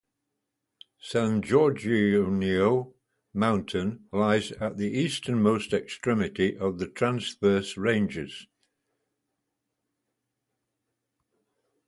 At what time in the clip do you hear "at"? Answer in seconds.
4.53-4.77